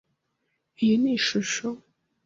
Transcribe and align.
Iyi 0.81 0.95
ni 1.01 1.11
ishusho. 1.17 1.67